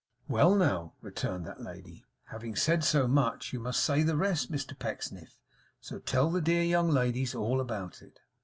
'Well 0.27 0.55
now,' 0.55 0.95
returned 1.01 1.45
that 1.45 1.61
lady, 1.61 2.05
'having 2.29 2.55
said 2.55 2.83
so 2.83 3.07
much, 3.07 3.53
you 3.53 3.59
must 3.59 3.85
say 3.85 4.01
the 4.01 4.17
rest, 4.17 4.51
Mr 4.51 4.75
Pecksniff; 4.79 5.39
so 5.79 5.99
tell 5.99 6.31
the 6.31 6.41
dear 6.41 6.63
young 6.63 6.89
ladies 6.89 7.35
all 7.35 7.61
about 7.61 8.01
it. 8.01 8.19